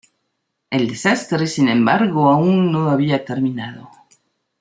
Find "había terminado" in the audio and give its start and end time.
2.89-3.87